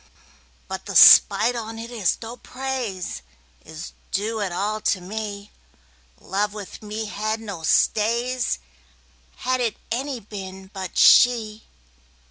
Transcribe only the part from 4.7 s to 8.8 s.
to me:Love with me had made no stays,